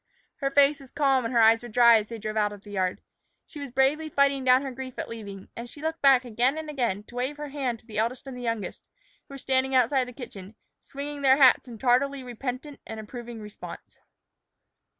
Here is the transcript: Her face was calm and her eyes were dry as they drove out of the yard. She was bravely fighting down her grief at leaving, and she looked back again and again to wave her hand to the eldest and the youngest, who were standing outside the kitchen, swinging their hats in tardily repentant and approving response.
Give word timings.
Her 0.37 0.49
face 0.49 0.79
was 0.79 0.89
calm 0.89 1.25
and 1.25 1.31
her 1.31 1.39
eyes 1.39 1.61
were 1.61 1.69
dry 1.69 1.99
as 1.99 2.09
they 2.09 2.17
drove 2.17 2.35
out 2.35 2.51
of 2.51 2.63
the 2.63 2.71
yard. 2.71 3.01
She 3.45 3.59
was 3.59 3.69
bravely 3.69 4.09
fighting 4.09 4.43
down 4.43 4.63
her 4.63 4.71
grief 4.71 4.97
at 4.97 5.07
leaving, 5.07 5.49
and 5.55 5.69
she 5.69 5.79
looked 5.79 6.01
back 6.01 6.25
again 6.25 6.57
and 6.57 6.71
again 6.71 7.03
to 7.03 7.13
wave 7.13 7.37
her 7.37 7.49
hand 7.49 7.77
to 7.77 7.85
the 7.85 7.99
eldest 7.99 8.25
and 8.25 8.35
the 8.35 8.41
youngest, 8.41 8.87
who 9.27 9.35
were 9.35 9.37
standing 9.37 9.75
outside 9.75 10.05
the 10.05 10.11
kitchen, 10.11 10.55
swinging 10.79 11.21
their 11.21 11.37
hats 11.37 11.67
in 11.67 11.77
tardily 11.77 12.23
repentant 12.23 12.79
and 12.87 12.99
approving 12.99 13.41
response. 13.41 13.99